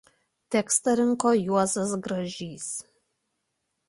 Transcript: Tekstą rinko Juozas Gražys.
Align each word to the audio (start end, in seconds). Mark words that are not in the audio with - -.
Tekstą 0.53 0.95
rinko 0.99 1.33
Juozas 1.41 1.93
Gražys. 2.07 2.65